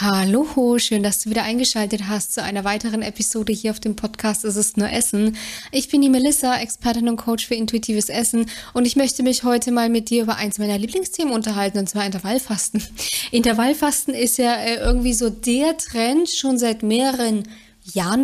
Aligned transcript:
Hallo, 0.00 0.78
schön, 0.78 1.02
dass 1.02 1.24
du 1.24 1.30
wieder 1.30 1.42
eingeschaltet 1.42 2.06
hast 2.06 2.32
zu 2.32 2.40
einer 2.40 2.62
weiteren 2.62 3.02
Episode 3.02 3.52
hier 3.52 3.72
auf 3.72 3.80
dem 3.80 3.96
Podcast 3.96 4.44
Es 4.44 4.54
ist 4.54 4.76
nur 4.76 4.88
Essen. 4.88 5.36
Ich 5.72 5.88
bin 5.88 6.02
die 6.02 6.08
Melissa, 6.08 6.56
Expertin 6.56 7.08
und 7.08 7.16
Coach 7.16 7.48
für 7.48 7.56
intuitives 7.56 8.08
Essen 8.08 8.46
und 8.74 8.86
ich 8.86 8.94
möchte 8.94 9.24
mich 9.24 9.42
heute 9.42 9.72
mal 9.72 9.88
mit 9.88 10.10
dir 10.10 10.22
über 10.22 10.36
eins 10.36 10.58
meiner 10.60 10.78
Lieblingsthemen 10.78 11.34
unterhalten 11.34 11.78
und 11.78 11.88
zwar 11.88 12.06
Intervallfasten. 12.06 12.80
Intervallfasten 13.32 14.14
ist 14.14 14.38
ja 14.38 14.54
äh, 14.54 14.76
irgendwie 14.76 15.14
so 15.14 15.30
der 15.30 15.76
Trend 15.76 16.30
schon 16.30 16.58
seit 16.58 16.84
mehreren 16.84 17.38
Jahren, 17.38 17.48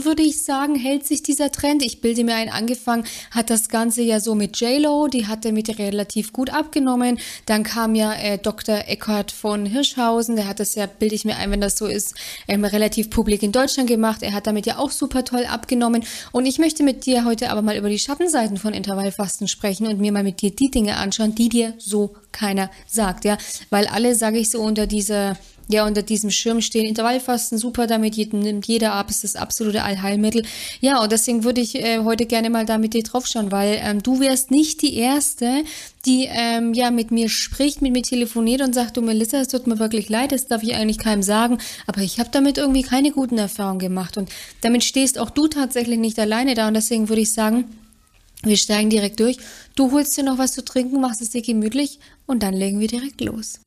würde 0.05 0.23
ich 0.23 0.43
sagen, 0.43 0.75
hält 0.75 1.07
sich 1.07 1.23
dieser 1.23 1.51
Trend. 1.51 1.83
Ich 1.83 2.01
bilde 2.01 2.25
mir 2.25 2.35
ein, 2.35 2.51
angefangen 2.51 3.05
hat 3.31 3.51
das 3.51 3.69
Ganze 3.69 4.03
ja 4.03 4.21
so 4.21 4.35
mit 4.35 4.61
J-Lo, 4.61 5.09
die 5.09 5.27
hat 5.27 5.45
damit 5.45 5.79
relativ 5.79 6.33
gut 6.33 6.51
abgenommen. 6.51 7.19
Dann 7.47 7.63
kam 7.63 7.95
ja 7.95 8.13
äh, 8.15 8.39
Dr. 8.39 8.77
Eckhard 8.87 9.33
von 9.33 9.67
Hirschhausen, 9.67 10.37
der 10.37 10.47
hat 10.47 10.61
das 10.61 10.75
ja, 10.75 10.87
bilde 10.87 11.15
ich 11.15 11.25
mir 11.25 11.37
ein, 11.37 11.51
wenn 11.51 11.61
das 11.61 11.77
so 11.79 11.87
ist, 11.87 12.15
ähm, 12.49 12.65
relativ 12.65 13.11
publik 13.11 13.43
in 13.43 13.53
Deutschland 13.53 13.89
gemacht. 13.89 14.23
Er 14.23 14.33
hat 14.33 14.47
damit 14.47 14.67
ja 14.67 14.79
auch 14.79 14.91
super 14.91 15.25
toll 15.25 15.47
abgenommen. 15.47 16.05
Und 16.33 16.47
ich 16.47 16.59
möchte 16.59 16.83
mit 16.83 17.07
dir 17.07 17.25
heute 17.25 17.51
aber 17.51 17.63
mal 17.63 17.77
über 17.77 17.89
die 17.89 17.99
Schattenseiten 17.99 18.57
von 18.57 18.75
Intervallfasten 18.75 19.49
sprechen 19.49 19.87
und 19.87 20.01
mir 20.01 20.13
mal 20.13 20.23
mit 20.23 20.43
dir 20.43 20.51
die 20.51 20.71
Dinge 20.71 20.97
anschauen, 20.97 21.35
die 21.35 21.49
dir 21.49 21.75
so 21.79 22.15
keiner 22.33 22.71
sagt, 22.87 23.25
ja. 23.25 23.39
Weil 23.71 23.87
alle, 23.87 24.15
sage 24.15 24.39
ich 24.39 24.51
so, 24.51 24.61
unter 24.61 24.87
dieser 24.87 25.37
ja, 25.69 25.87
unter 25.87 26.03
diesem 26.03 26.31
Schirm 26.31 26.61
stehen 26.61 26.85
Intervallfasten, 26.85 27.59
super, 27.59 27.87
damit 27.87 28.15
jeden, 28.17 28.41
nimmt 28.41 28.67
jeder 28.67 28.93
ab, 28.93 29.11
ist 29.11 29.25
das 29.25 29.37
absolute 29.37 29.83
Allheilmittel. 29.83 30.45
Ja, 30.81 31.03
und 31.03 31.11
deswegen 31.11 31.45
würde 31.45 31.61
ich 31.61 31.77
äh, 31.77 32.01
heute 32.01 32.27
gerne 32.27 32.51
mal 32.51 32.67
da 32.67 32.79
mit 32.79 32.95
dir 32.95 33.03
draufschauen, 33.03 33.51
weil 33.51 33.79
ähm, 33.83 34.03
du 34.03 34.21
wärst 34.21 34.51
nicht 34.51 34.83
die 34.83 34.97
Erste, 34.97 35.65
die 36.05 36.29
ähm, 36.31 36.75
ja 36.75 36.91
mit 36.91 37.11
mir 37.11 37.29
spricht, 37.29 37.81
mit 37.81 37.93
mir 37.93 38.03
telefoniert 38.03 38.61
und 38.61 38.75
sagt, 38.75 38.97
du 38.97 39.03
Melissa, 39.03 39.39
es 39.39 39.49
tut 39.49 39.67
mir 39.67 39.79
wirklich 39.79 40.09
leid, 40.09 40.33
das 40.33 40.47
darf 40.47 40.63
ich 40.63 40.75
eigentlich 40.75 40.99
keinem 40.99 41.23
sagen, 41.23 41.59
aber 41.87 42.03
ich 42.03 42.19
habe 42.19 42.29
damit 42.31 42.59
irgendwie 42.59 42.83
keine 42.83 43.11
guten 43.11 43.39
Erfahrungen 43.39 43.79
gemacht 43.79 44.19
und 44.19 44.31
damit 44.61 44.85
stehst 44.85 45.19
auch 45.19 45.31
du 45.31 45.49
tatsächlich 45.49 45.99
nicht 45.99 46.19
alleine 46.19 46.55
da 46.55 46.69
und 46.69 46.75
deswegen 46.75 47.09
würde 47.09 47.23
ich 47.23 47.33
sagen, 47.33 47.65
wir 48.43 48.59
steigen 48.59 48.91
direkt 48.91 49.21
durch. 49.21 49.39
Du 49.75 49.91
holst 49.93 50.17
dir 50.19 50.23
noch 50.23 50.37
was 50.37 50.53
zu 50.53 50.63
trinken, 50.63 51.01
machst 51.01 51.23
es 51.23 51.31
dir 51.31 51.41
gemütlich 51.41 51.99
und 52.27 52.43
dann 52.43 52.53
legen 52.53 52.79
wir 52.79 52.89
direkt 52.89 53.23
los. 53.23 53.61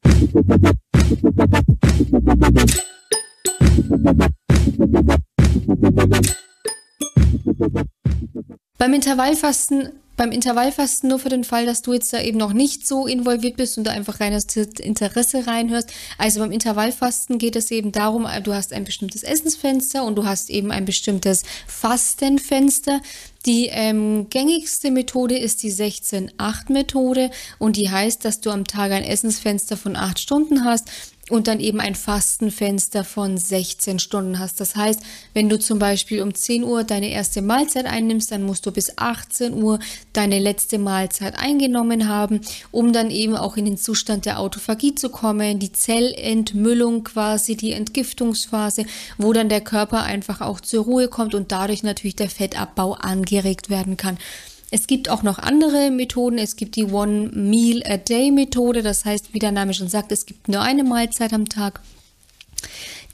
Beim 8.78 8.94
Intervallfasten, 8.94 9.90
beim 10.16 10.32
Intervallfasten 10.32 11.10
nur 11.10 11.18
für 11.18 11.30
den 11.30 11.44
Fall, 11.44 11.66
dass 11.66 11.82
du 11.82 11.94
jetzt 11.94 12.14
da 12.14 12.22
eben 12.22 12.38
noch 12.38 12.54
nicht 12.54 12.88
so 12.88 13.08
involviert 13.08 13.58
bist 13.58 13.78
und 13.78 13.84
da 13.86 13.92
einfach 13.92 14.20
rein 14.20 14.32
das 14.32 14.46
Interesse 14.56 15.48
reinhörst. 15.48 15.92
Also 16.18 16.40
beim 16.40 16.52
Intervallfasten 16.52 17.40
geht 17.40 17.56
es 17.56 17.72
eben 17.72 17.92
darum, 17.92 18.28
du 18.44 18.54
hast 18.54 18.74
ein 18.74 18.84
bestimmtes 18.84 19.24
Essensfenster 19.24 20.04
und 20.04 20.16
du 20.16 20.26
hast 20.26 20.52
eben 20.52 20.72
ein 20.72 20.86
bestimmtes 20.86 21.44
Fastenfenster. 21.68 23.02
Die 23.46 23.68
ähm, 23.72 24.28
gängigste 24.30 24.92
Methode 24.92 25.38
ist 25.38 25.64
die 25.64 25.72
16-8-Methode 25.72 27.32
und 27.58 27.76
die 27.76 27.90
heißt, 27.90 28.24
dass 28.26 28.42
du 28.42 28.52
am 28.52 28.66
Tag 28.66 28.92
ein 28.92 29.04
Essensfenster 29.04 29.78
von 29.78 29.96
8 29.96 30.20
Stunden 30.20 30.66
hast 30.66 30.90
und 31.30 31.48
dann 31.48 31.60
eben 31.60 31.80
ein 31.80 31.96
Fastenfenster 31.96 33.04
von 33.04 33.38
16 33.38 34.00
Stunden 34.00 34.40
hast. 34.40 34.60
Das 34.60 34.76
heißt, 34.76 35.02
wenn 35.34 35.50
du 35.50 35.60
zum 35.60 35.80
Beispiel 35.80 36.22
um 36.22 36.34
10 36.34 36.64
Uhr 36.64 36.84
deine 36.84 37.10
erste 37.10 37.42
Mahlzeit 37.42 37.86
einnimmst, 37.86 38.32
dann 38.32 38.44
musst 38.44 38.66
du 38.66 38.72
bis 38.72 38.98
18 38.98 39.54
Uhr 39.62 39.80
deine 40.14 40.40
letzte 40.40 40.78
Mahlzeit 40.78 41.38
eingenommen 41.38 42.08
haben, 42.08 42.42
um 42.72 42.94
dann 42.94 43.12
eben 43.12 43.36
auch 43.36 43.58
in 43.58 43.66
den 43.66 43.78
Zustand 43.78 44.26
der 44.26 44.40
Autophagie 44.40 44.96
zu 44.96 45.10
kommen, 45.10 45.60
die 45.60 45.72
Zellentmüllung 45.72 47.04
quasi, 47.04 47.58
die 47.58 47.74
Entgiftungsphase, 47.74 48.86
wo 49.18 49.34
dann 49.34 49.50
der 49.50 49.62
Körper 49.62 50.04
einfach 50.04 50.42
auch 50.42 50.62
zur 50.62 50.86
Ruhe 50.86 51.08
kommt 51.08 51.36
und 51.36 51.52
dadurch 51.52 51.84
natürlich 51.84 52.16
der 52.16 52.30
Fettabbau 52.30 52.94
angeregt 52.94 53.70
werden 53.70 53.98
kann. 53.98 54.18
Es 54.70 54.88
gibt 54.88 55.10
auch 55.10 55.24
noch 55.24 55.40
andere 55.40 55.92
Methoden. 55.92 56.38
Es 56.38 56.56
gibt 56.56 56.76
die 56.76 56.86
One 56.86 57.30
Meal 57.34 57.82
a 57.86 57.98
Day 57.98 58.32
Methode. 58.32 58.84
Das 58.84 59.06
heißt, 59.06 59.34
wie 59.34 59.40
der 59.40 59.52
Name 59.52 59.74
schon 59.74 59.88
sagt, 59.88 60.12
es 60.12 60.26
gibt 60.26 60.50
nur 60.50 60.62
eine 60.62 60.84
Mahlzeit 60.84 61.34
am 61.34 61.48
Tag. 61.48 61.82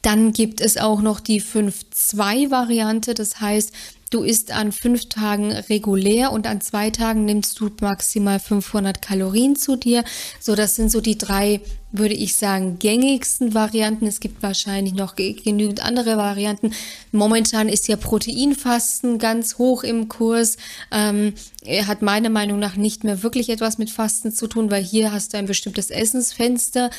Dann 0.02 0.34
gibt 0.34 0.62
es 0.62 0.78
auch 0.78 1.02
noch 1.02 1.20
die 1.20 1.42
5-2 1.42 2.50
Variante. 2.50 3.14
Das 3.14 3.40
heißt, 3.40 3.72
Du 4.14 4.22
isst 4.22 4.52
an 4.52 4.72
fünf 4.72 5.10
Tagen 5.10 5.52
regulär 5.52 6.32
und 6.32 6.46
an 6.46 6.62
zwei 6.62 6.92
Tagen 6.92 7.26
nimmst 7.26 7.60
du 7.60 7.72
maximal 7.82 8.40
500 8.40 9.02
Kalorien 9.02 9.56
zu 9.56 9.76
dir. 9.76 10.04
So, 10.40 10.54
das 10.54 10.76
sind 10.76 10.92
so 10.92 11.02
die 11.02 11.18
drei, 11.18 11.62
würde 11.92 12.14
ich 12.14 12.36
sagen, 12.36 12.78
gängigsten 12.78 13.56
Varianten. 13.56 14.06
Es 14.06 14.20
gibt 14.20 14.44
wahrscheinlich 14.44 14.94
noch 14.94 15.16
genügend 15.16 15.84
andere 15.84 16.16
Varianten. 16.16 16.74
Momentan 17.12 17.68
ist 17.70 17.88
ja 17.88 17.96
Proteinfasten 17.96 19.18
ganz 19.18 19.58
hoch 19.58 19.82
im 19.82 20.10
Kurs. 20.10 20.58
Ähm, 20.92 21.34
er 21.66 21.88
hat 21.88 22.04
meiner 22.04 22.30
Meinung 22.30 22.60
nach 22.60 22.76
nicht 22.76 23.04
mehr 23.04 23.24
wirklich 23.24 23.50
etwas 23.50 23.80
mit 23.80 23.90
Fasten 23.90 24.32
zu 24.32 24.46
tun, 24.46 24.70
weil 24.70 24.84
hier 24.84 25.12
hast 25.12 25.34
du 25.34 25.40
ein 25.40 25.48
bestimmtes 25.48 25.90
Essensfenster 25.90 26.92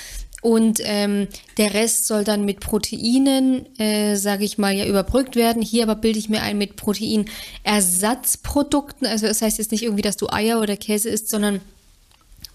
und 0.45 0.81
ähm, 0.83 1.29
der 1.57 1.73
Rest 1.73 2.07
soll 2.07 2.23
dann 2.23 2.45
mit 2.45 2.61
Proteinen, 2.61 3.65
äh, 3.79 4.17
sage 4.17 4.45
ich 4.45 4.59
mal, 4.59 4.75
ja 4.75 4.85
überbrückt 4.85 5.37
werden. 5.37 5.63
Hier 5.63 5.85
aber 5.85 5.95
bilde 5.95 6.19
ich 6.19 6.29
mir 6.29 6.43
ein 6.43 6.59
mit 6.59 6.77
Proteinersatzprodukten. 6.77 9.07
Also 9.07 9.27
das 9.27 9.41
heißt 9.41 9.57
jetzt 9.57 9.73
nicht 9.73 9.85
irgendwie, 9.85 10.03
dass 10.03 10.19
du 10.19 10.29
Eier 10.29 10.61
oder 10.61 10.77
Käse 10.77 11.09
isst, 11.09 11.31
sondern 11.31 11.63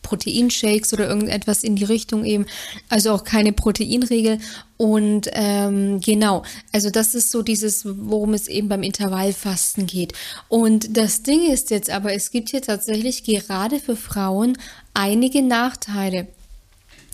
Proteinshakes 0.04 0.94
oder 0.94 1.08
irgendetwas 1.08 1.64
in 1.64 1.76
die 1.76 1.84
Richtung 1.84 2.26
eben. 2.26 2.46
Also 2.90 3.12
auch 3.12 3.24
keine 3.24 3.54
Proteinregel. 3.54 4.38
Und 4.78 5.28
ähm, 5.34 6.00
genau, 6.00 6.44
also 6.72 6.92
das 6.92 7.16
ist 7.16 7.32
so 7.32 7.42
dieses, 7.42 7.88
worum 7.88 8.36
es 8.36 8.48
eben 8.48 8.70
beim 8.70 8.84
Intervallfasten 8.84 9.88
geht. 9.88 10.14
Und 10.48 10.96
das 10.96 11.24
Ding 11.24 11.52
ist 11.52 11.72
jetzt 11.72 11.90
aber, 11.90 12.14
es 12.14 12.30
gibt 12.30 12.50
hier 12.50 12.62
tatsächlich 12.62 13.24
gerade 13.24 13.80
für 13.80 13.96
Frauen 13.96 14.60
einige 14.94 15.42
Nachteile. 15.42 16.28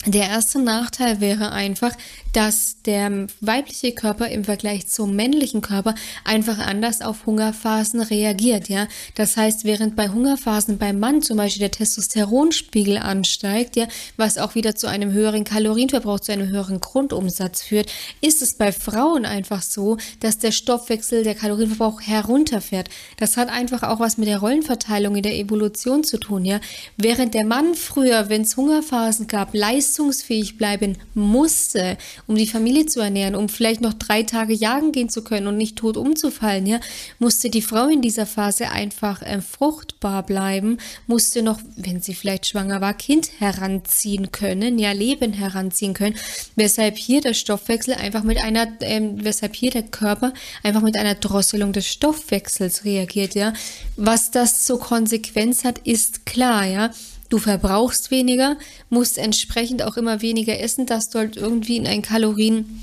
Der 0.05 0.27
erste 0.27 0.59
Nachteil 0.59 1.19
wäre 1.19 1.51
einfach, 1.51 1.91
dass 2.35 2.81
der 2.85 3.27
weibliche 3.39 3.93
Körper 3.93 4.27
im 4.27 4.43
Vergleich 4.43 4.87
zum 4.87 5.15
männlichen 5.15 5.61
Körper 5.61 5.95
einfach 6.25 6.59
anders 6.59 7.01
auf 7.01 7.25
Hungerphasen 7.25 8.01
reagiert, 8.01 8.67
ja. 8.67 8.87
Das 9.15 9.37
heißt, 9.37 9.63
während 9.63 9.95
bei 9.95 10.09
Hungerphasen 10.09 10.77
beim 10.77 10.99
Mann 10.99 11.21
zum 11.21 11.37
Beispiel 11.37 11.61
der 11.61 11.71
Testosteronspiegel 11.71 12.97
ansteigt, 12.97 13.77
ja, 13.77 13.87
was 14.17 14.37
auch 14.37 14.53
wieder 14.53 14.75
zu 14.75 14.87
einem 14.87 15.13
höheren 15.13 15.45
Kalorienverbrauch, 15.45 16.19
zu 16.19 16.33
einem 16.33 16.49
höheren 16.49 16.81
Grundumsatz 16.81 17.61
führt, 17.61 17.89
ist 18.19 18.41
es 18.41 18.55
bei 18.55 18.73
Frauen 18.73 19.25
einfach 19.25 19.61
so, 19.61 19.95
dass 20.19 20.37
der 20.37 20.51
Stoffwechsel, 20.51 21.23
der 21.23 21.35
Kalorienverbrauch 21.35 22.01
herunterfährt. 22.01 22.89
Das 23.15 23.37
hat 23.37 23.47
einfach 23.47 23.83
auch 23.83 24.01
was 24.01 24.17
mit 24.17 24.27
der 24.27 24.39
Rollenverteilung 24.39 25.15
in 25.15 25.23
der 25.23 25.37
Evolution 25.37 26.03
zu 26.03 26.17
tun, 26.17 26.43
ja. 26.43 26.59
Während 26.97 27.33
der 27.33 27.45
Mann 27.45 27.75
früher, 27.75 28.27
wenn 28.27 28.41
es 28.41 28.57
Hungerphasen 28.57 29.27
gab, 29.27 29.53
leistungsfähig 29.53 30.57
bleiben 30.57 30.97
musste, 31.13 31.97
um 32.27 32.35
die 32.35 32.47
Familie 32.47 32.85
zu 32.85 32.99
ernähren, 32.99 33.35
um 33.35 33.49
vielleicht 33.49 33.81
noch 33.81 33.93
drei 33.93 34.23
Tage 34.23 34.53
jagen 34.53 34.91
gehen 34.91 35.09
zu 35.09 35.23
können 35.23 35.47
und 35.47 35.57
nicht 35.57 35.77
tot 35.77 35.97
umzufallen, 35.97 36.65
ja, 36.65 36.79
musste 37.19 37.49
die 37.49 37.61
Frau 37.61 37.87
in 37.87 38.01
dieser 38.01 38.25
Phase 38.25 38.69
einfach 38.71 39.21
äh, 39.21 39.41
fruchtbar 39.41 40.23
bleiben, 40.23 40.77
musste 41.07 41.41
noch, 41.41 41.59
wenn 41.75 42.01
sie 42.01 42.13
vielleicht 42.13 42.47
schwanger 42.47 42.81
war, 42.81 42.93
Kind 42.93 43.29
heranziehen 43.39 44.31
können, 44.31 44.79
ja, 44.79 44.91
Leben 44.91 45.33
heranziehen 45.33 45.93
können, 45.93 46.15
weshalb 46.55 46.97
hier 46.97 47.21
der 47.21 47.33
Stoffwechsel 47.33 47.93
einfach 47.93 48.23
mit 48.23 48.39
einer, 48.43 48.67
ähm, 48.81 49.23
weshalb 49.23 49.55
hier 49.55 49.71
der 49.71 49.83
Körper 49.83 50.33
einfach 50.63 50.81
mit 50.81 50.97
einer 50.97 51.15
Drosselung 51.15 51.73
des 51.73 51.87
Stoffwechsels 51.87 52.85
reagiert, 52.85 53.35
ja. 53.35 53.53
Was 53.95 54.31
das 54.31 54.63
zur 54.63 54.79
Konsequenz 54.79 55.63
hat, 55.63 55.79
ist 55.79 56.25
klar, 56.25 56.65
ja. 56.65 56.91
Du 57.35 57.39
verbrauchst 57.39 58.11
weniger, 58.11 58.55
musst 58.89 59.17
entsprechend 59.17 59.83
auch 59.83 59.97
immer 59.97 60.21
weniger 60.21 60.57
essen, 60.57 60.85
dass 60.85 61.09
du 61.09 61.19
halt 61.19 61.35
irgendwie 61.35 61.75
in 61.75 61.85
ein 61.85 62.01
Kalorien 62.01 62.81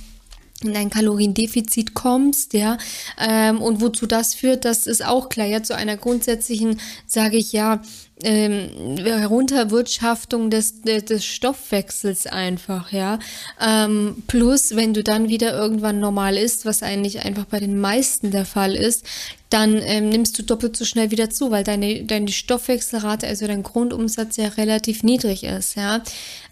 in 0.65 0.77
ein 0.77 0.91
Kaloriendefizit 0.91 1.94
kommst, 1.94 2.55
ja, 2.55 2.79
ähm, 3.19 3.61
und 3.61 3.81
wozu 3.81 4.06
das 4.06 4.35
führt, 4.35 4.64
das 4.64 4.87
ist 4.87 5.05
auch 5.05 5.29
klar, 5.29 5.47
ja, 5.47 5.62
zu 5.62 5.75
einer 5.76 5.97
grundsätzlichen, 5.97 6.81
sage 7.06 7.37
ich 7.37 7.53
ja, 7.53 7.82
ähm, 8.25 8.97
Herunterwirtschaftung 9.05 10.50
des, 10.50 10.82
des 10.82 11.25
Stoffwechsels 11.25 12.26
einfach, 12.26 12.93
ja. 12.93 13.19
Ähm, 13.61 14.23
plus, 14.26 14.76
wenn 14.76 14.94
du 14.94 15.03
dann 15.03 15.29
wieder 15.29 15.56
irgendwann 15.56 15.99
normal 15.99 16.37
isst, 16.37 16.65
was 16.65 16.82
eigentlich 16.82 17.25
einfach 17.25 17.47
bei 17.47 17.61
den 17.61 17.79
meisten 17.79 18.31
der 18.31 18.44
Fall 18.44 18.75
ist, 18.75 19.05
dann 19.50 19.81
ähm, 19.82 20.08
nimmst 20.08 20.38
du 20.38 20.43
doppelt 20.43 20.76
so 20.76 20.85
schnell 20.85 21.11
wieder 21.11 21.31
zu, 21.31 21.50
weil 21.50 21.65
deine, 21.65 22.05
deine 22.05 22.29
Stoffwechselrate, 22.29 23.26
also 23.26 23.47
dein 23.47 23.62
Grundumsatz 23.62 24.37
ja 24.37 24.49
relativ 24.49 25.03
niedrig 25.03 25.44
ist, 25.44 25.76
ja. 25.76 26.03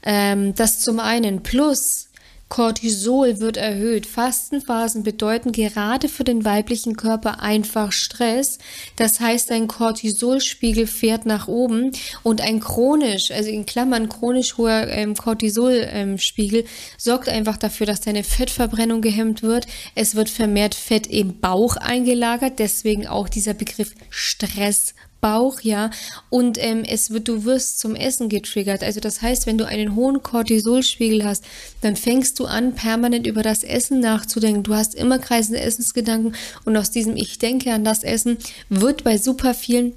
Ähm, 0.03 0.55
das 0.55 0.81
zum 0.81 1.01
einen. 1.01 1.43
Plus, 1.43 2.10
Cortisol 2.50 3.38
wird 3.38 3.56
erhöht. 3.56 4.06
Fastenphasen 4.06 5.05
bedeuten 5.05 5.52
gerade 5.52 6.08
für 6.08 6.25
den 6.25 6.44
weiblichen 6.44 6.97
Körper 6.97 7.41
einfach 7.41 7.93
Stress. 7.93 8.58
Das 8.97 9.20
heißt, 9.20 9.50
dein 9.50 9.69
Cortisolspiegel 9.69 10.88
fährt 10.88 11.26
nach 11.26 11.47
oben 11.47 11.93
und 12.25 12.41
ein 12.41 12.58
chronisch, 12.58 13.31
also 13.31 13.49
in 13.49 13.67
Klammern 13.67 14.08
chronisch 14.08 14.58
hoher 14.58 14.88
ähm, 14.88 15.14
Cortisolspiegel 15.14 16.61
ähm, 16.61 16.67
sorgt 16.99 17.29
einfach 17.29 17.56
dafür, 17.56 17.87
dass 17.87 18.00
deine 18.00 18.25
Fettverbrennung 18.25 19.00
gehemmt 19.00 19.44
wird. 19.44 19.69
Es 19.94 20.17
wird 20.17 20.29
vermehrt 20.29 20.75
Fett 20.75 21.06
im 21.06 21.38
Bauch 21.38 21.76
eingelagert, 21.76 22.58
deswegen 22.58 23.06
auch 23.06 23.29
dieser 23.29 23.55
Begriff 23.55 23.94
Stress 24.11 24.94
Bauch, 25.20 25.61
ja, 25.61 25.90
und 26.28 26.56
ähm, 26.58 26.84
es 26.84 27.11
wird, 27.11 27.28
du 27.28 27.44
wirst 27.44 27.78
zum 27.78 27.94
Essen 27.94 28.28
getriggert. 28.28 28.82
Also 28.82 29.00
das 29.00 29.22
heißt, 29.22 29.46
wenn 29.46 29.58
du 29.58 29.67
einen 29.67 29.94
hohen 29.94 30.22
Cortisolspiegel 30.22 31.25
hast, 31.25 31.44
dann 31.81 31.96
fängst 31.96 32.38
du 32.38 32.46
an, 32.46 32.75
permanent 32.75 33.26
über 33.26 33.43
das 33.43 33.62
Essen 33.62 34.00
nachzudenken. 34.00 34.62
Du 34.62 34.75
hast 34.75 34.94
immer 34.94 35.19
kreisende 35.19 35.61
Essensgedanken 35.61 36.34
und 36.64 36.76
aus 36.76 36.90
diesem 36.90 37.17
Ich 37.17 37.38
denke 37.38 37.72
an 37.72 37.84
das 37.84 38.02
Essen 38.02 38.38
wird 38.69 39.05
bei 39.05 39.19
super 39.19 39.55
vielen 39.55 39.94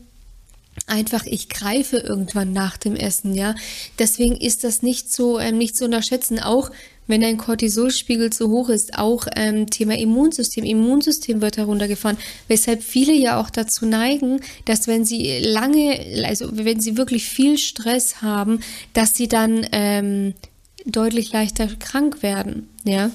einfach 0.87 1.25
ich 1.25 1.49
greife 1.49 1.97
irgendwann 1.97 2.51
nach 2.51 2.77
dem 2.77 2.95
Essen, 2.95 3.33
ja. 3.33 3.55
Deswegen 3.99 4.35
ist 4.35 4.63
das 4.63 4.81
nicht 4.81 5.13
so 5.13 5.39
ähm, 5.39 5.57
nicht 5.57 5.77
zu 5.77 5.85
unterschätzen. 5.85 6.39
Auch 6.39 6.71
wenn 7.07 7.21
dein 7.21 7.37
Cortisolspiegel 7.37 8.31
zu 8.31 8.49
hoch 8.49 8.69
ist, 8.69 8.97
auch 8.97 9.27
ähm, 9.35 9.69
Thema 9.69 9.97
Immunsystem. 9.97 10.63
Immunsystem 10.63 11.41
wird 11.41 11.57
heruntergefahren, 11.57 12.17
weshalb 12.47 12.83
viele 12.83 13.13
ja 13.13 13.39
auch 13.39 13.49
dazu 13.49 13.85
neigen, 13.85 14.39
dass 14.65 14.87
wenn 14.87 15.05
sie 15.05 15.39
lange, 15.39 16.25
also 16.25 16.49
wenn 16.51 16.79
sie 16.79 16.97
wirklich 16.97 17.25
viel 17.25 17.57
Stress 17.57 18.21
haben, 18.21 18.59
dass 18.93 19.13
sie 19.13 19.27
dann 19.27 19.67
ähm, 19.71 20.33
deutlich 20.85 21.31
leichter 21.31 21.67
krank 21.67 22.23
werden, 22.23 22.69
ja. 22.83 23.11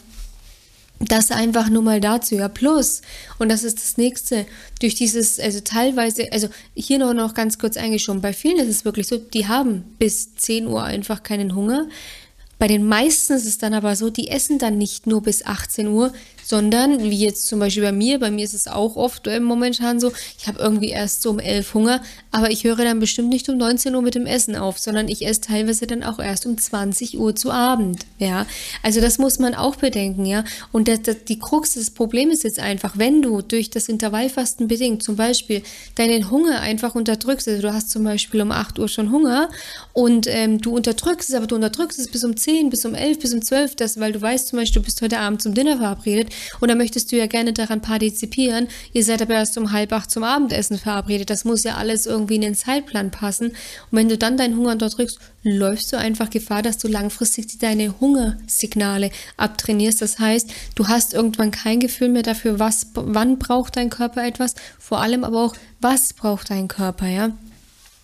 Das 1.01 1.31
einfach 1.31 1.69
nur 1.69 1.83
mal 1.83 2.01
dazu, 2.01 2.35
ja. 2.35 2.49
Plus, 2.49 3.03
und 3.39 3.51
das 3.51 3.63
ist 3.63 3.79
das 3.79 3.99
nächste, 3.99 4.47
durch 4.81 4.97
dieses, 4.97 5.39
also 5.39 5.61
teilweise, 5.61 6.33
also 6.33 6.49
hier 6.75 6.99
noch, 6.99 7.15
noch 7.15 7.35
ganz 7.35 7.59
kurz 7.59 7.77
eingeschoben, 7.77 8.21
bei 8.21 8.33
vielen 8.33 8.59
ist 8.59 8.69
es 8.69 8.85
wirklich 8.85 9.07
so, 9.07 9.17
die 9.17 9.47
haben 9.47 9.85
bis 10.01 10.35
10 10.35 10.67
Uhr 10.67 10.83
einfach 10.83 11.23
keinen 11.23 11.55
Hunger. 11.55 11.87
Bei 12.59 12.67
den 12.67 12.87
meisten 12.87 13.35
ist 13.35 13.47
es 13.47 13.59
dann 13.59 13.73
aber 13.73 13.95
so, 13.95 14.11
die 14.11 14.29
essen 14.29 14.59
dann 14.59 14.79
nicht 14.79 15.07
nur 15.07 15.23
bis 15.23 15.45
18 15.45 15.87
Uhr, 15.89 16.13
sondern 16.49 17.03
wie 17.03 17.19
jetzt 17.19 17.47
zum 17.47 17.59
Beispiel 17.59 17.83
bei 17.83 17.93
mir, 17.93 18.19
bei 18.19 18.31
mir 18.31 18.43
ist 18.43 18.55
es 18.55 18.69
auch 18.69 18.97
oft 18.97 19.27
äh, 19.27 19.39
momentan 19.39 20.01
so, 20.01 20.13
ich 20.39 20.47
habe 20.47 20.59
irgendwie 20.59 20.89
erst 20.89 21.21
so 21.21 21.29
um 21.29 21.39
11 21.39 21.75
Hunger, 21.75 22.01
aber 22.33 22.51
ich 22.51 22.65
höre 22.65 22.85
dann 22.85 23.01
bestimmt 23.01 23.29
nicht 23.29 23.51
um 23.51 23.59
19 23.59 23.95
Uhr 23.95 24.01
mit 24.01 24.15
dem 24.15 24.25
Essen 24.25 24.57
auf, 24.57 24.79
sondern 24.79 25.09
ich 25.09 25.27
esse 25.27 25.43
teilweise 25.43 25.87
dann 25.87 26.03
auch 26.03 26.19
erst 26.19 26.47
um 26.47 26.57
20 26.57 27.19
Uhr 27.19 27.37
zu 27.37 27.51
Abend, 27.51 28.07
ja. 28.19 28.47
Also 28.83 29.03
das 29.03 29.19
muss 29.19 29.39
man 29.39 29.55
auch 29.55 29.77
bedenken, 29.77 30.25
ja. 30.25 30.43
Und 30.73 30.89
das, 30.89 31.03
das, 31.03 31.17
die 31.29 31.39
Krux 31.39 31.75
des 31.75 31.91
Problems 31.91 32.37
ist 32.37 32.45
jetzt 32.45 32.61
einfach, 32.61 32.97
wenn 32.97 33.21
du 33.21 33.43
durch 33.43 33.69
das 33.69 33.91
Intervallfasten 33.91 34.69
bedingt 34.69 35.03
zum 35.03 35.17
Beispiel 35.17 35.63
deinen 35.97 36.31
Hunger 36.31 36.61
einfach 36.61 36.95
unterdrückst, 36.95 37.47
also 37.47 37.61
du 37.61 37.75
hast 37.75 37.91
zum 37.91 38.05
Beispiel 38.05 38.41
um 38.41 38.53
8 38.53 38.79
Uhr 38.79 38.89
schon 38.89 39.13
Hunger 39.13 39.51
und 39.93 40.27
ähm, 40.27 40.63
du 40.63 40.75
unterdrückst 40.75 41.29
es, 41.29 41.35
aber 41.35 41.47
du 41.47 41.57
unterdrückst 41.57 41.99
es 41.99 42.11
bis 42.11 42.25
um 42.25 42.35
10, 42.35 42.71
bis 42.71 42.87
um 42.87 42.95
11, 42.95 43.19
bis 43.19 43.35
um 43.35 43.43
12, 43.43 43.77
das, 43.77 44.01
weil 44.01 44.13
du 44.13 44.23
weißt 44.23 44.49
zum 44.49 44.59
Beispiel, 44.59 44.81
du 44.81 44.87
bist 44.87 45.03
heute 45.03 45.19
Abend 45.19 45.43
zum 45.43 45.53
Dinner 45.53 45.77
verabredet 45.77 46.33
und 46.61 46.69
dann 46.69 46.79
möchtest 46.79 47.13
du 47.13 47.17
ja 47.17 47.27
gerne 47.27 47.53
daran 47.53 47.81
partizipieren. 47.81 48.69
Ihr 48.93 49.05
seid 49.05 49.23
aber 49.23 49.35
erst 49.35 49.59
um 49.59 49.73
halb 49.73 49.93
acht 49.93 50.11
zum 50.11 50.25
Abendessen 50.25 50.79
verabredet. 50.79 51.31
Das 51.31 51.45
muss 51.45 51.65
ja 51.65 51.77
alles 51.77 52.07
irgendwie 52.07 52.37
in 52.37 52.43
den 52.43 52.55
Zeitplan 52.55 53.11
passen. 53.11 53.49
Und 53.49 53.57
wenn 53.91 54.09
du 54.09 54.19
dann 54.19 54.37
deinen 54.37 54.57
Hunger 54.57 54.73
unterdrückst, 54.73 55.19
läufst 55.43 55.93
du 55.93 55.99
einfach 55.99 56.31
Gefahr, 56.31 56.63
dass 56.63 56.79
du 56.79 56.89
langfristig 56.89 57.59
deine 57.59 58.01
Hungersignale 58.01 59.11
abtrainierst. 59.37 60.03
Das 60.03 60.19
heißt, 60.19 60.51
du 60.75 60.89
hast 60.89 61.15
irgendwann 61.15 61.51
kein 61.51 61.81
Gefühl 61.81 62.09
mehr 62.09 62.23
dafür, 62.23 62.59
was, 62.59 62.89
wann 62.95 63.39
braucht 63.39 63.77
dein 63.77 63.91
Körper 63.91 64.27
etwas, 64.27 64.55
vor 64.79 65.01
allem 65.01 65.25
aber 65.25 65.45
auch, 65.45 65.55
was 65.81 66.13
braucht 66.13 66.51
dein 66.51 66.69
Körper, 66.69 67.07
ja. 67.07 67.33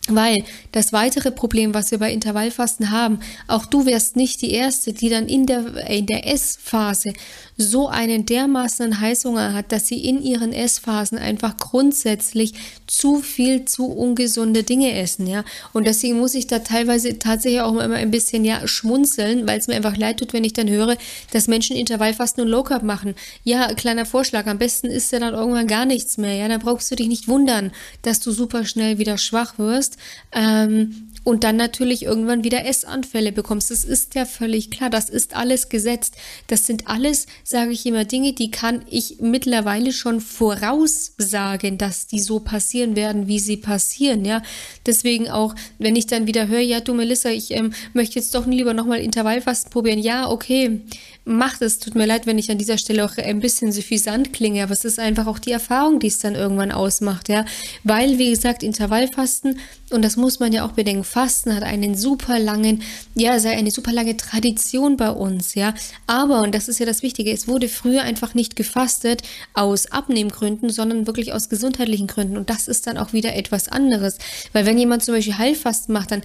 Weil 0.09 0.45
das 0.73 0.93
weitere 0.93 1.31
Problem, 1.31 1.73
was 1.73 1.91
wir 1.91 1.99
bei 1.99 2.13
Intervallfasten 2.13 2.91
haben, 2.91 3.21
auch 3.49 3.65
du 3.65 3.87
wärst 3.87 4.17
nicht 4.17 4.43
die 4.43 4.51
Erste, 4.51 4.93
die 4.93 5.09
dann 5.09 5.27
in 5.27 5.47
der, 5.47 5.89
in 5.89 6.05
der 6.05 6.31
Essphase 6.31 7.15
so 7.57 7.89
einen 7.89 8.27
dermaßen 8.27 9.01
Heißhunger 9.01 9.53
hat, 9.55 9.71
dass 9.71 9.87
sie 9.87 10.05
in 10.05 10.21
ihren 10.23 10.53
Essphasen 10.53 11.19
einfach 11.19 11.57
grundsätzlich 11.57 12.55
zu 12.87 13.21
viel, 13.21 13.65
zu 13.65 13.87
ungesunde 13.87 14.63
Dinge 14.63 14.99
essen, 14.99 15.27
ja. 15.27 15.45
Und 15.73 15.87
deswegen 15.87 16.19
muss 16.19 16.35
ich 16.35 16.47
da 16.47 16.59
teilweise 16.59 17.19
tatsächlich 17.19 17.61
auch 17.61 17.73
immer 17.73 17.95
ein 17.95 18.11
bisschen, 18.11 18.45
ja, 18.45 18.67
schmunzeln, 18.67 19.47
weil 19.47 19.59
es 19.59 19.69
mir 19.69 19.75
einfach 19.75 19.97
leid 19.97 20.19
tut, 20.19 20.33
wenn 20.33 20.45
ich 20.45 20.53
dann 20.53 20.69
höre, 20.69 20.97
dass 21.33 21.49
Menschen 21.49 21.77
Intervallfasten 21.77 22.43
und 22.43 22.51
Low 22.51 22.63
Carb 22.65 22.83
machen. 22.83 23.15
Ja, 23.45 23.73
kleiner 23.75 24.07
Vorschlag, 24.07 24.47
am 24.47 24.59
besten 24.59 24.89
ist 24.89 25.13
ja 25.13 25.21
dann 25.21 25.35
irgendwann 25.35 25.67
gar 25.67 25.87
nichts 25.87 26.19
mehr, 26.19 26.35
ja. 26.35 26.49
Dann 26.49 26.61
brauchst 26.61 26.91
du 26.91 26.97
dich 26.97 27.09
nicht 27.09 27.29
wundern, 27.29 27.73
dass 28.03 28.21
du 28.21 28.33
super 28.33 28.65
schnell 28.65 28.99
wieder 28.99 29.19
schwach 29.19 29.59
wirst. 29.59 29.97
Ähm, 30.33 31.09
und 31.25 31.43
dann 31.43 31.57
natürlich 31.57 32.05
irgendwann 32.05 32.45
wieder 32.45 32.67
Essanfälle 32.67 33.33
bekommst. 33.33 33.71
Das 33.71 33.85
ist 33.85 34.15
ja 34.15 34.27
völlig 34.27 34.71
klar. 34.71 34.91
Das 34.91 35.09
ist 35.09 35.35
alles 35.35 35.71
gesetzt. 35.71 36.17
Das 36.47 36.67
sind 36.67 36.87
alles, 36.87 37.27
sage 37.43 37.73
ich 37.73 37.85
immer, 37.87 38.05
Dinge, 38.05 38.35
die 38.35 38.51
kann 38.51 38.85
ich 38.89 39.17
mittlerweile 39.21 39.93
schon 39.93 40.21
voraussagen, 40.21 41.79
dass 41.79 42.07
die 42.07 42.21
so 42.21 42.41
passieren 42.41 42.95
werden, 42.95 43.27
wie 43.27 43.39
sie 43.39 43.57
passieren. 43.57 44.25
Ja, 44.25 44.43
deswegen 44.87 45.31
auch, 45.31 45.55
wenn 45.79 45.97
ich 45.97 46.07
dann 46.07 46.27
wieder 46.27 46.49
höre, 46.49 46.61
ja, 46.61 46.81
du 46.81 46.93
Melissa, 46.93 47.31
ich 47.31 47.51
ähm, 47.53 47.73
möchte 47.95 48.19
jetzt 48.19 48.35
doch 48.35 48.47
lieber 48.47 48.75
nochmal 48.75 49.01
Intervallfasten 49.01 49.71
probieren. 49.71 49.99
Ja, 49.99 50.31
okay 50.31 50.83
macht 51.25 51.63
es. 51.63 51.79
Tut 51.79 51.95
mir 51.95 52.07
leid, 52.07 52.27
wenn 52.27 52.39
ich 52.39 52.51
an 52.51 52.59
dieser 52.59 52.79
Stelle 52.79 53.05
auch 53.05 53.17
ein 53.17 53.41
bisschen 53.41 53.73
suffisant 53.73 54.33
klinge, 54.33 54.63
aber 54.63 54.73
es 54.73 54.85
ist 54.85 54.99
einfach 54.99 55.27
auch 55.27 55.39
die 55.39 55.53
Erfahrung, 55.53 55.99
die 55.99 56.09
es 56.09 56.19
dann 56.19 56.35
irgendwann 56.35 56.73
ausmacht, 56.73 57.29
ja. 57.29 57.45
Weil, 57.83 58.19
wie 58.19 58.31
gesagt, 58.31 58.63
Intervallfasten, 58.63 59.59
und 59.91 60.03
das 60.03 60.17
muss 60.17 60.41
man 60.41 60.53
ja 60.53 60.67
auch 60.67 60.73
bedenken, 60.73 61.05
Fasten 61.05 61.55
hat 61.55 61.63
einen 61.63 61.95
super 61.95 62.39
langen, 62.39 62.83
ja, 63.15 63.39
sei 63.39 63.57
eine 63.57 63.71
super 63.71 63.93
lange 63.93 64.17
Tradition 64.17 64.97
bei 64.97 65.11
uns, 65.11 65.55
ja. 65.55 65.75
Aber, 66.07 66.43
und 66.43 66.55
das 66.55 66.69
ist 66.69 66.79
ja 66.79 66.87
das 66.87 67.03
Wichtige, 67.03 67.33
es 67.33 67.49
wurde 67.49 67.69
früher 67.69 68.03
einfach 68.03 68.35
nicht 68.35 68.57
gefastet 68.57 69.23
aus 69.55 69.91
Abnehmgründen, 69.91 70.71
sondern 70.71 71.07
wirklich 71.07 71.33
aus 71.33 71.49
gesundheitlichen 71.49 72.07
Gründen. 72.07 72.37
Und 72.37 72.51
das 72.51 72.69
ist 72.69 72.87
dann 72.87 72.99
auch 72.99 73.13
wieder 73.13 73.35
etwas 73.35 73.69
anderes. 73.69 74.19
Weil 74.53 74.67
wenn 74.67 74.79
jemand 74.79 75.05
zum 75.05 75.15
Beispiel 75.15 75.39
Heilfasten 75.39 75.93
macht, 75.93 76.11
dann 76.11 76.23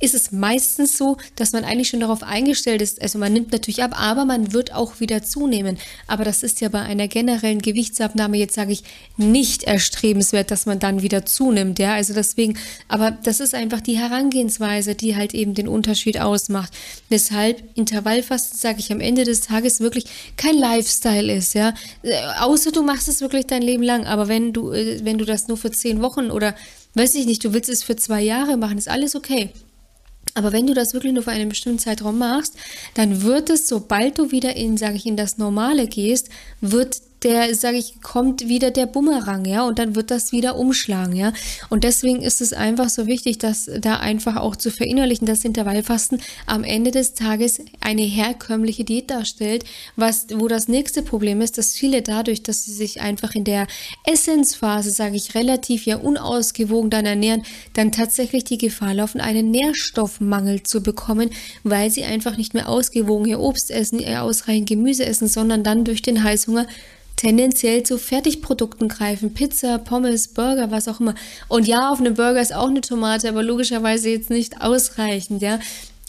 ist 0.00 0.14
es 0.14 0.30
meistens 0.30 0.96
so, 0.96 1.16
dass 1.36 1.52
man 1.52 1.64
eigentlich 1.64 1.88
schon 1.88 2.00
darauf 2.00 2.22
eingestellt 2.22 2.82
ist. 2.82 3.02
Also 3.02 3.18
man 3.18 3.32
nimmt 3.32 3.52
natürlich 3.52 3.82
ab, 3.82 4.00
aber 4.00 4.24
man 4.24 4.52
wird 4.52 4.72
auch 4.72 5.00
wieder 5.00 5.22
zunehmen. 5.22 5.78
Aber 6.06 6.24
das 6.24 6.42
ist 6.42 6.60
ja 6.60 6.68
bei 6.68 6.80
einer 6.80 7.08
generellen 7.08 7.60
Gewichtsabnahme 7.60 8.36
jetzt 8.36 8.54
sage 8.54 8.72
ich 8.72 8.84
nicht 9.16 9.64
erstrebenswert, 9.64 10.50
dass 10.50 10.66
man 10.66 10.78
dann 10.78 11.02
wieder 11.02 11.26
zunimmt. 11.26 11.78
Ja, 11.78 11.94
also 11.94 12.14
deswegen. 12.14 12.56
Aber 12.86 13.10
das 13.10 13.40
ist 13.40 13.54
einfach 13.54 13.80
die 13.80 13.98
Herangehensweise, 13.98 14.94
die 14.94 15.16
halt 15.16 15.34
eben 15.34 15.54
den 15.54 15.68
Unterschied 15.68 16.20
ausmacht. 16.20 16.72
Deshalb 17.10 17.62
Intervallfasten 17.74 18.58
sage 18.58 18.78
ich 18.78 18.92
am 18.92 19.00
Ende 19.00 19.24
des 19.24 19.40
Tages 19.40 19.80
wirklich 19.80 20.04
kein 20.36 20.56
Lifestyle 20.56 21.32
ist. 21.32 21.54
Ja, 21.54 21.74
äh, 22.02 22.14
außer 22.40 22.70
du 22.70 22.82
machst 22.82 23.08
es 23.08 23.20
wirklich 23.20 23.46
dein 23.46 23.62
Leben 23.62 23.82
lang. 23.82 24.06
Aber 24.06 24.28
wenn 24.28 24.52
du 24.52 24.72
äh, 24.72 25.04
wenn 25.04 25.18
du 25.18 25.24
das 25.24 25.48
nur 25.48 25.56
für 25.56 25.72
zehn 25.72 26.02
Wochen 26.02 26.30
oder 26.30 26.54
weiß 26.94 27.14
ich 27.14 27.26
nicht, 27.26 27.44
du 27.44 27.52
willst 27.52 27.68
es 27.68 27.82
für 27.82 27.96
zwei 27.96 28.22
Jahre 28.22 28.56
machen, 28.56 28.78
ist 28.78 28.88
alles 28.88 29.16
okay. 29.16 29.50
Aber 30.38 30.52
wenn 30.52 30.68
du 30.68 30.74
das 30.74 30.94
wirklich 30.94 31.12
nur 31.12 31.24
für 31.24 31.32
einen 31.32 31.48
bestimmten 31.48 31.80
Zeitraum 31.80 32.16
machst, 32.18 32.54
dann 32.94 33.22
wird 33.22 33.50
es, 33.50 33.66
sobald 33.66 34.18
du 34.18 34.30
wieder 34.30 34.54
in, 34.54 34.76
sage 34.76 34.94
ich, 34.94 35.04
in 35.04 35.16
das 35.16 35.36
Normale 35.36 35.88
gehst, 35.88 36.28
wird 36.60 37.00
der, 37.22 37.54
sage 37.54 37.78
ich, 37.78 38.00
kommt 38.00 38.48
wieder 38.48 38.70
der 38.70 38.86
Bumerang, 38.86 39.44
ja, 39.44 39.64
und 39.64 39.78
dann 39.78 39.94
wird 39.94 40.10
das 40.10 40.32
wieder 40.32 40.56
umschlagen, 40.56 41.16
ja. 41.16 41.32
Und 41.68 41.84
deswegen 41.84 42.22
ist 42.22 42.40
es 42.40 42.52
einfach 42.52 42.88
so 42.88 43.06
wichtig, 43.06 43.38
dass 43.38 43.70
da 43.80 43.96
einfach 43.96 44.36
auch 44.36 44.56
zu 44.56 44.70
verinnerlichen, 44.70 45.26
dass 45.26 45.44
Intervallfasten 45.44 46.20
am 46.46 46.64
Ende 46.64 46.90
des 46.90 47.14
Tages 47.14 47.60
eine 47.80 48.02
herkömmliche 48.02 48.84
Diät 48.84 49.10
darstellt, 49.10 49.64
was, 49.96 50.26
wo 50.34 50.48
das 50.48 50.68
nächste 50.68 51.02
Problem 51.02 51.40
ist, 51.40 51.58
dass 51.58 51.74
viele 51.74 52.02
dadurch, 52.02 52.42
dass 52.42 52.64
sie 52.64 52.72
sich 52.72 53.00
einfach 53.00 53.34
in 53.34 53.44
der 53.44 53.66
Essensphase, 54.06 54.90
sage 54.90 55.16
ich, 55.16 55.34
relativ 55.34 55.86
ja 55.86 55.96
unausgewogen 55.96 56.90
dann 56.90 57.06
ernähren, 57.06 57.42
dann 57.74 57.92
tatsächlich 57.92 58.44
die 58.44 58.58
Gefahr 58.58 58.94
laufen, 58.94 59.20
einen 59.20 59.50
Nährstoffmangel 59.50 60.62
zu 60.62 60.82
bekommen, 60.82 61.30
weil 61.64 61.90
sie 61.90 62.04
einfach 62.04 62.36
nicht 62.36 62.54
mehr 62.54 62.68
ausgewogen 62.68 63.26
ihr 63.26 63.40
Obst 63.40 63.70
essen, 63.70 63.98
ihr 63.98 64.22
ausreichend 64.22 64.68
Gemüse 64.68 65.04
essen, 65.04 65.28
sondern 65.28 65.64
dann 65.64 65.84
durch 65.84 66.02
den 66.02 66.22
Heißhunger 66.22 66.66
tendenziell 67.18 67.82
zu 67.82 67.98
Fertigprodukten 67.98 68.88
greifen. 68.88 69.34
Pizza, 69.34 69.78
Pommes, 69.78 70.28
Burger, 70.28 70.70
was 70.70 70.88
auch 70.88 71.00
immer. 71.00 71.14
Und 71.48 71.66
ja, 71.66 71.90
auf 71.90 72.00
einem 72.00 72.14
Burger 72.14 72.40
ist 72.40 72.54
auch 72.54 72.68
eine 72.68 72.80
Tomate, 72.80 73.28
aber 73.28 73.42
logischerweise 73.42 74.08
jetzt 74.08 74.30
nicht 74.30 74.62
ausreichend, 74.62 75.42
ja. 75.42 75.58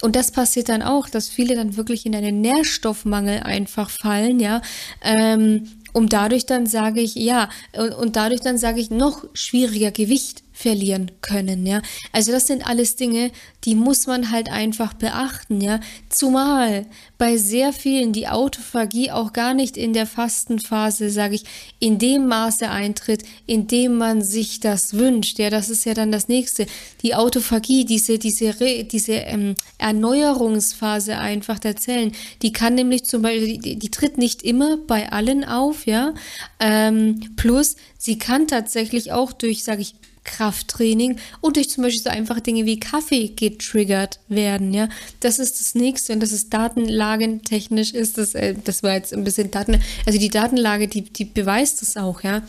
Und 0.02 0.16
das 0.16 0.32
passiert 0.32 0.70
dann 0.70 0.82
auch, 0.82 1.10
dass 1.10 1.28
viele 1.28 1.56
dann 1.56 1.76
wirklich 1.76 2.06
in 2.06 2.16
einen 2.16 2.40
Nährstoffmangel 2.40 3.42
einfach 3.42 3.90
fallen, 3.90 4.40
ja. 4.40 4.62
Ähm, 5.04 5.68
um 5.92 6.08
dadurch 6.08 6.46
dann 6.46 6.68
sage 6.68 7.02
ich, 7.02 7.16
ja, 7.16 7.50
und, 7.76 7.94
und 7.96 8.16
dadurch 8.16 8.42
dann 8.42 8.58
sage 8.58 8.80
ich, 8.80 8.92
noch 8.92 9.26
schwieriger 9.34 9.92
Gewicht 9.92 10.44
verlieren 10.60 11.12
können, 11.22 11.66
ja. 11.66 11.82
Also 12.12 12.34
das 12.34 12.48
sind 12.48 12.68
alles 12.68 12.98
Dinge, 12.98 13.32
die 13.64 13.76
muss 13.76 14.08
man 14.08 14.30
halt 14.30 14.52
einfach 14.52 14.94
beachten, 14.94 15.62
ja. 15.62 15.80
Zumal 16.10 16.86
bei 17.18 17.38
sehr 17.38 17.72
vielen 17.72 18.12
die 18.12 18.28
Autophagie 18.28 19.10
auch 19.10 19.32
gar 19.32 19.54
nicht 19.54 19.78
in 19.78 19.94
der 19.94 20.06
Fastenphase, 20.06 21.12
sage 21.12 21.36
ich, 21.36 21.46
in 21.80 21.98
dem 21.98 22.28
Maße 22.28 22.70
eintritt, 22.70 23.24
in 23.46 23.68
dem 23.68 23.98
man 23.98 24.22
sich 24.22 24.60
das 24.60 24.96
wünscht. 24.96 25.40
Ja, 25.40 25.50
das 25.50 25.70
ist 25.70 25.86
ja 25.86 25.94
dann 25.94 26.12
das 26.12 26.28
nächste. 26.28 26.66
Die 27.04 27.16
Autophagie, 27.16 27.86
diese, 27.86 28.20
diese, 28.20 28.54
diese 28.84 29.14
ähm, 29.14 29.56
Erneuerungsphase 29.78 31.18
einfach 31.18 31.60
der 31.60 31.78
Zellen, 31.78 32.12
die 32.42 32.52
kann 32.52 32.76
nämlich 32.76 33.06
zum 33.06 33.22
Beispiel, 33.22 33.60
die, 33.60 33.80
die 33.80 33.92
tritt 33.92 34.18
nicht 34.18 34.44
immer 34.44 34.76
bei 34.76 35.10
allen 35.10 35.46
auf, 35.46 35.86
ja. 35.86 36.14
Ähm, 36.60 37.34
plus, 37.38 37.78
sie 37.98 38.20
kann 38.20 38.50
tatsächlich 38.50 39.14
auch 39.14 39.32
durch, 39.32 39.64
sage 39.64 39.84
ich, 39.84 39.96
Krafttraining 40.24 41.18
und 41.42 41.56
durch 41.56 41.70
zum 41.70 41.84
Beispiel 41.84 42.02
so 42.02 42.10
einfache 42.10 42.42
Dinge 42.42 42.66
wie 42.66 42.80
Kaffee 42.80 43.30
getriggert 43.30 44.20
werden, 44.28 44.74
ja. 44.74 44.90
Das 45.20 45.40
ist 45.40 45.60
das 45.60 45.76
nächste 45.76 46.14
und 46.14 46.22
das 46.22 46.32
ist 46.32 46.54
datenlagentechnisch 46.54 47.94
ist 47.94 48.18
das, 48.18 48.36
äh, 48.36 48.56
das 48.64 48.84
war 48.84 48.94
jetzt 48.94 49.14
ein 49.14 49.24
bisschen 49.24 49.52
Daten, 49.52 49.82
also 50.06 50.20
die 50.20 50.30
Datenlage, 50.30 50.88
die, 50.88 51.02
die 51.02 51.26
beweist 51.26 51.82
das 51.82 51.98
auch, 51.98 52.24
ja. 52.24 52.44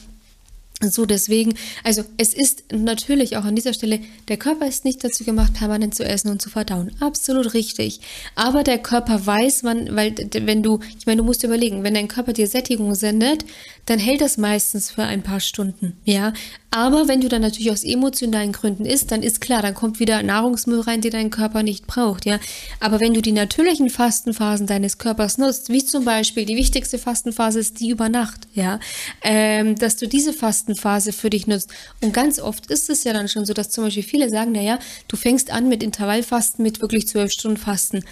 So, 0.82 1.04
deswegen, 1.04 1.54
also 1.84 2.04
es 2.16 2.32
ist 2.32 2.64
natürlich 2.72 3.36
auch 3.36 3.44
an 3.44 3.54
dieser 3.54 3.74
Stelle, 3.74 4.00
der 4.28 4.38
Körper 4.38 4.66
ist 4.66 4.86
nicht 4.86 5.04
dazu 5.04 5.24
gemacht, 5.24 5.52
permanent 5.52 5.94
zu 5.94 6.04
essen 6.04 6.30
und 6.30 6.40
zu 6.40 6.48
verdauen. 6.48 6.92
Absolut 7.00 7.52
richtig. 7.52 8.00
Aber 8.34 8.64
der 8.64 8.78
Körper 8.78 9.26
weiß, 9.26 9.62
wann, 9.62 9.94
weil 9.94 10.14
wenn 10.32 10.62
du, 10.62 10.80
ich 10.98 11.04
meine, 11.04 11.18
du 11.18 11.24
musst 11.24 11.44
überlegen, 11.44 11.82
wenn 11.82 11.92
dein 11.92 12.08
Körper 12.08 12.32
dir 12.32 12.46
Sättigung 12.46 12.94
sendet, 12.94 13.44
dann 13.84 13.98
hält 13.98 14.20
das 14.20 14.38
meistens 14.38 14.90
für 14.90 15.02
ein 15.02 15.22
paar 15.22 15.40
Stunden, 15.40 15.96
ja. 16.04 16.32
Aber 16.70 17.08
wenn 17.08 17.20
du 17.20 17.28
dann 17.28 17.42
natürlich 17.42 17.72
aus 17.72 17.82
emotionalen 17.82 18.52
Gründen 18.52 18.86
isst, 18.86 19.10
dann 19.10 19.24
ist 19.24 19.40
klar, 19.40 19.60
dann 19.60 19.74
kommt 19.74 19.98
wieder 19.98 20.22
Nahrungsmüll 20.22 20.80
rein, 20.80 21.00
den 21.00 21.10
dein 21.10 21.30
Körper 21.30 21.64
nicht 21.64 21.88
braucht, 21.88 22.24
ja. 22.24 22.38
Aber 22.78 23.00
wenn 23.00 23.14
du 23.14 23.20
die 23.20 23.32
natürlichen 23.32 23.90
Fastenphasen 23.90 24.68
deines 24.68 24.98
Körpers 24.98 25.36
nutzt, 25.36 25.70
wie 25.70 25.84
zum 25.84 26.04
Beispiel 26.04 26.44
die 26.44 26.56
wichtigste 26.56 26.98
Fastenphase 26.98 27.58
ist 27.58 27.80
die 27.80 27.90
über 27.90 28.08
Nacht, 28.08 28.46
ja, 28.54 28.78
ähm, 29.22 29.74
dass 29.74 29.96
du 29.96 30.06
diese 30.06 30.32
Fastenphase 30.74 31.12
für 31.12 31.30
dich 31.30 31.46
nutzt. 31.46 31.70
Und 32.00 32.12
ganz 32.12 32.40
oft 32.40 32.70
ist 32.70 32.90
es 32.90 33.04
ja 33.04 33.12
dann 33.12 33.28
schon 33.28 33.44
so, 33.44 33.52
dass 33.52 33.70
zum 33.70 33.84
Beispiel 33.84 34.02
viele 34.02 34.28
sagen, 34.28 34.52
naja, 34.52 34.78
du 35.08 35.16
fängst 35.16 35.50
an 35.50 35.68
mit 35.68 35.82
Intervallfasten, 35.82 36.62
mit 36.62 36.80
wirklich 36.80 37.08
zwölf 37.08 37.32
Stunden 37.32 37.56
Fasten. 37.56 38.04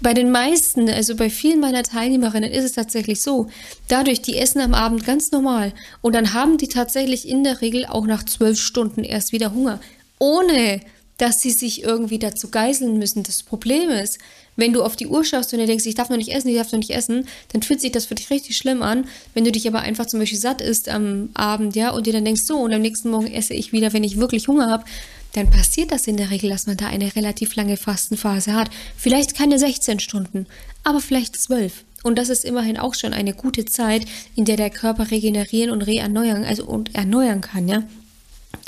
Bei 0.00 0.14
den 0.14 0.30
meisten, 0.30 0.88
also 0.88 1.16
bei 1.16 1.28
vielen 1.28 1.58
meiner 1.58 1.82
Teilnehmerinnen 1.82 2.52
ist 2.52 2.64
es 2.64 2.72
tatsächlich 2.72 3.20
so, 3.20 3.48
dadurch, 3.88 4.22
die 4.22 4.38
essen 4.38 4.60
am 4.60 4.72
Abend 4.72 5.04
ganz 5.04 5.32
normal 5.32 5.72
und 6.02 6.14
dann 6.14 6.34
haben 6.34 6.56
die 6.56 6.68
tatsächlich 6.68 7.26
in 7.26 7.42
der 7.42 7.60
Regel 7.60 7.84
auch 7.84 8.06
nach 8.06 8.24
zwölf 8.24 8.60
Stunden 8.60 9.02
erst 9.02 9.32
wieder 9.32 9.52
Hunger, 9.52 9.80
ohne 10.20 10.80
dass 11.18 11.42
sie 11.42 11.50
sich 11.50 11.82
irgendwie 11.82 12.18
dazu 12.18 12.48
geiseln 12.48 12.98
müssen. 12.98 13.22
Das 13.22 13.42
Problem 13.42 13.90
ist, 13.90 14.18
wenn 14.56 14.72
du 14.72 14.82
auf 14.82 14.96
die 14.96 15.06
Uhr 15.06 15.24
schaust 15.24 15.52
und 15.52 15.58
dir 15.58 15.66
denkst, 15.66 15.86
ich 15.86 15.94
darf 15.94 16.08
noch 16.08 16.16
nicht 16.16 16.32
essen, 16.32 16.48
ich 16.48 16.56
darf 16.56 16.72
noch 16.72 16.78
nicht 16.78 16.90
essen, 16.90 17.28
dann 17.52 17.62
fühlt 17.62 17.80
sich 17.80 17.92
das 17.92 18.06
für 18.06 18.14
dich 18.14 18.30
richtig 18.30 18.56
schlimm 18.56 18.82
an. 18.82 19.06
Wenn 19.34 19.44
du 19.44 19.52
dich 19.52 19.68
aber 19.68 19.80
einfach 19.80 20.06
zum 20.06 20.20
Beispiel 20.20 20.38
satt 20.38 20.60
isst 20.60 20.88
am 20.88 21.28
Abend, 21.34 21.76
ja, 21.76 21.90
und 21.90 22.06
dir 22.06 22.12
dann 22.12 22.24
denkst, 22.24 22.42
so, 22.42 22.58
und 22.58 22.72
am 22.72 22.80
nächsten 22.80 23.10
Morgen 23.10 23.30
esse 23.30 23.54
ich 23.54 23.72
wieder, 23.72 23.92
wenn 23.92 24.04
ich 24.04 24.18
wirklich 24.18 24.48
Hunger 24.48 24.68
habe, 24.68 24.84
dann 25.34 25.50
passiert 25.50 25.92
das 25.92 26.06
in 26.06 26.16
der 26.16 26.30
Regel, 26.30 26.50
dass 26.50 26.66
man 26.66 26.76
da 26.76 26.86
eine 26.86 27.14
relativ 27.14 27.54
lange 27.54 27.76
Fastenphase 27.76 28.54
hat. 28.54 28.70
Vielleicht 28.96 29.36
keine 29.36 29.58
16 29.58 30.00
Stunden, 30.00 30.46
aber 30.84 31.00
vielleicht 31.00 31.36
12. 31.36 31.84
Und 32.02 32.16
das 32.16 32.28
ist 32.28 32.44
immerhin 32.44 32.78
auch 32.78 32.94
schon 32.94 33.12
eine 33.12 33.34
gute 33.34 33.64
Zeit, 33.64 34.06
in 34.34 34.44
der 34.44 34.56
der 34.56 34.70
Körper 34.70 35.10
regenerieren 35.10 35.70
und 35.70 35.82
reerneuern, 35.82 36.44
also 36.44 36.64
und 36.64 36.94
erneuern 36.94 37.40
kann, 37.40 37.68
ja. 37.68 37.82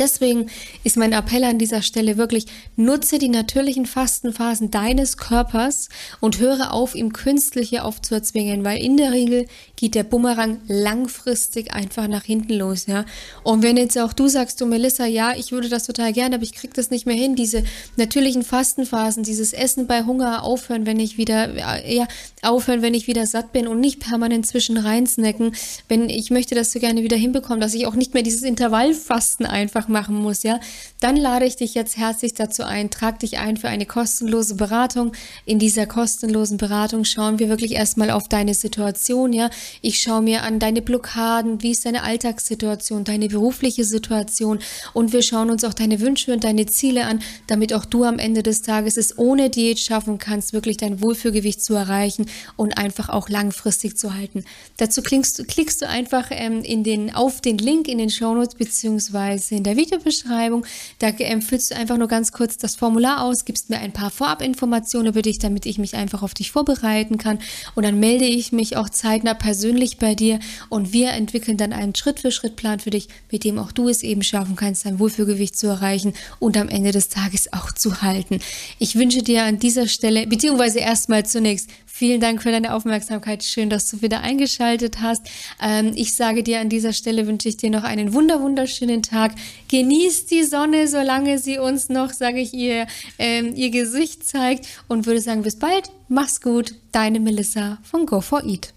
Deswegen 0.01 0.47
ist 0.83 0.97
mein 0.97 1.13
Appell 1.13 1.45
an 1.45 1.59
dieser 1.59 1.83
Stelle 1.83 2.17
wirklich, 2.17 2.47
nutze 2.75 3.19
die 3.19 3.29
natürlichen 3.29 3.85
Fastenphasen 3.85 4.71
deines 4.71 5.19
Körpers 5.19 5.91
und 6.21 6.39
höre 6.39 6.73
auf, 6.73 6.95
ihm 6.95 7.13
künstliche 7.13 7.85
aufzuzwingen, 7.85 8.65
weil 8.65 8.83
in 8.83 8.97
der 8.97 9.13
Regel 9.13 9.47
geht 9.77 9.95
der 9.95 10.05
Bumerang 10.05 10.63
langfristig 10.67 11.75
einfach 11.75 12.09
nach 12.09 12.25
hinten 12.25 12.55
los, 12.55 12.87
ja. 12.87 13.05
Und 13.43 13.63
wenn 13.63 13.77
jetzt 13.77 13.99
auch 13.99 14.15
du 14.15 14.27
sagst, 14.27 14.61
du 14.63 14.67
Melissa, 14.67 15.05
ja, 15.05 15.35
ich 15.37 15.53
würde 15.53 15.69
das 15.69 15.85
total 15.85 16.15
gerne, 16.15 16.37
aber 16.37 16.45
ich 16.45 16.55
kriege 16.55 16.73
das 16.73 16.91
nicht 16.91 17.05
mehr 17.05 17.15
hin, 17.15 17.37
diese 17.37 17.63
natürlichen 17.97 18.43
Fastenphasen, 18.43 19.23
dieses 19.23 19.53
Essen 19.53 19.87
bei 19.87 20.05
Hunger 20.05 20.45
aufhören, 20.45 20.87
wenn 20.87 20.99
ich 20.99 21.19
wieder, 21.19 21.55
ja, 21.87 22.09
aufhören, 22.41 22.81
wenn 22.81 22.95
ich 22.95 23.07
wieder 23.07 23.27
satt 23.27 23.53
bin 23.53 23.69
und 23.69 23.81
nicht 23.81 24.01
permanent 24.01 24.47
zwischen 24.47 24.79
rein 24.79 25.07
snacken, 25.07 25.55
wenn 25.89 26.09
ich 26.09 26.31
möchte 26.31 26.55
das 26.55 26.73
so 26.73 26.81
gerne 26.81 27.03
wieder 27.03 27.19
hinbekommen, 27.19 27.61
dass 27.61 27.75
ich 27.75 27.87
auch 27.87 27.95
nicht 27.95 28.15
mehr 28.15 28.23
dieses 28.23 28.43
Intervallfasten 28.43 29.45
einfach 29.45 29.90
machen 29.91 30.17
muss, 30.17 30.43
ja, 30.43 30.61
dann 31.01 31.17
lade 31.17 31.45
ich 31.45 31.57
dich 31.57 31.75
jetzt 31.75 31.97
herzlich 31.97 32.35
dazu 32.35 32.65
ein, 32.65 32.91
trag 32.91 33.19
dich 33.19 33.39
ein 33.39 33.57
für 33.57 33.69
eine 33.69 33.87
kostenlose 33.87 34.55
Beratung. 34.55 35.13
In 35.45 35.59
dieser 35.59 35.87
kostenlosen 35.87 36.57
Beratung 36.57 37.05
schauen 37.05 37.39
wir 37.39 37.49
wirklich 37.49 37.73
erstmal 37.73 38.11
auf 38.11 38.29
deine 38.29 38.55
Situation, 38.55 39.33
ja. 39.33 39.51
Ich 39.83 40.01
schaue 40.01 40.23
mir 40.23 40.43
an 40.43 40.59
deine 40.59 40.83
Blockaden, 40.83 41.63
wie 41.63 41.73
ist 41.73 41.85
deine 41.85 42.03
Alltagssituation, 42.03 43.05
deine 43.05 43.29
berufliche 43.29 43.85
Situation 43.85 44.61
und 44.95 45.13
wir 45.13 45.23
schauen 45.23 45.51
uns 45.51 45.65
auch 45.65 45.75
deine 45.75 46.01
Wünsche 46.01 46.33
und 46.33 46.45
deine 46.45 46.67
Ziele 46.67 47.05
an, 47.05 47.21
damit 47.47 47.75
auch 47.75 47.85
du 47.85 48.05
am 48.05 48.19
Ende 48.19 48.43
des 48.43 48.63
Tages 48.63 48.97
es 48.97 49.19
ohne 49.19 49.51
Diät 49.51 49.81
schaffen 49.81 50.19
kannst, 50.19 50.53
wirklich 50.53 50.77
dein 50.77 51.01
Wohlfühlgewicht 51.03 51.63
zu 51.63 51.75
erreichen 51.75 52.27
und 52.57 52.79
einfach 52.79 53.09
auch 53.09 53.29
langfristig 53.29 53.97
zu 53.97 54.15
halten. 54.15 54.45
Dazu 54.77 55.03
klickst, 55.03 55.47
klickst 55.49 55.83
du 55.83 55.89
einfach 55.89 56.29
ähm, 56.31 56.63
in 56.63 56.85
den, 56.85 57.15
auf 57.15 57.41
den 57.41 57.59
Link 57.59 57.89
in 57.89 57.99
den 57.99 58.11
Shownotes 58.11 58.55
beziehungsweise 58.55 59.55
in 59.57 59.65
der 59.65 59.77
Videobeschreibung. 59.81 60.67
Da 60.99 61.09
ähm, 61.19 61.43
füllst 61.43 61.71
du 61.71 61.77
einfach 61.77 61.97
nur 61.97 62.09
ganz 62.09 62.33
kurz 62.33 62.59
das 62.59 62.77
Formular 62.77 63.25
aus, 63.25 63.45
gibst 63.45 63.71
mir 63.71 63.79
ein 63.79 63.93
paar 63.93 64.11
Vorabinformationen 64.11 65.09
über 65.09 65.23
dich, 65.23 65.39
damit 65.39 65.67
ich 65.67 65.79
mich 65.79 65.95
einfach 65.95 66.23
auf 66.23 66.35
dich 66.35 66.53
vorbereiten 66.53 67.19
kann. 67.19 67.39
Und 67.75 67.85
dann 67.85 67.99
melde 67.99 68.27
ich 68.27 68.53
mich 68.53 68.77
auch 68.77 68.89
zeitnah 68.89 69.35
persönlich 69.35 69.99
bei 69.99 70.15
dir 70.15 70.39
und 70.69 70.93
wir 70.93 71.11
entwickeln 71.11 71.57
dann 71.57 71.73
einen 71.73 71.95
Schritt-für-Schritt-Plan 71.95 72.81
für 72.81 72.91
dich, 72.91 73.09
mit 73.31 73.45
dem 73.45 73.59
auch 73.59 73.73
du 73.73 73.89
es 73.89 74.03
eben 74.03 74.23
schaffen 74.23 74.57
kannst, 74.57 74.85
dein 74.85 74.99
Wohlfühlgewicht 74.99 75.57
zu 75.57 75.67
erreichen 75.67 76.13
und 76.39 76.57
am 76.57 76.69
Ende 76.69 76.93
des 76.93 77.09
Tages 77.09 77.53
auch 77.53 77.73
zu 77.73 78.03
halten. 78.03 78.41
Ich 78.79 78.97
wünsche 78.97 79.23
dir 79.23 79.45
an 79.45 79.59
dieser 79.59 79.89
Stelle, 79.89 80.27
beziehungsweise 80.27 80.81
erstmal 80.81 81.25
zunächst 81.25 81.71
Vielen 82.01 82.23
Dank 82.23 82.43
für 82.43 82.51
deine 82.51 82.73
Aufmerksamkeit. 82.73 83.45
Schön, 83.45 83.69
dass 83.69 83.91
du 83.91 84.01
wieder 84.01 84.23
eingeschaltet 84.23 85.03
hast. 85.03 85.29
Ähm, 85.63 85.93
ich 85.95 86.15
sage 86.15 86.43
dir 86.43 86.59
an 86.59 86.71
dieser 86.71 86.95
Stelle 86.95 87.27
wünsche 87.27 87.51
ich 87.51 87.59
dir 87.59 87.69
noch 87.69 87.85
einen 87.85 88.15
wunder 88.15 88.41
wunderschönen 88.41 89.03
Tag. 89.03 89.33
Genieß 89.69 90.25
die 90.25 90.45
Sonne, 90.45 90.89
solange 90.89 91.39
sie 91.39 91.59
uns 91.59 91.91
noch, 91.91 92.15
sage 92.15 92.41
ich 92.41 92.55
ihr, 92.55 92.87
ähm, 93.19 93.55
ihr 93.55 93.69
Gesicht 93.69 94.27
zeigt 94.27 94.67
und 94.89 95.05
würde 95.05 95.21
sagen, 95.21 95.43
bis 95.43 95.57
bald. 95.57 95.91
Mach's 96.09 96.41
gut. 96.41 96.75
Deine 96.91 97.21
Melissa 97.21 97.77
von 97.83 98.07
Go 98.07 98.23
for 98.23 98.45
Eat. 98.45 98.69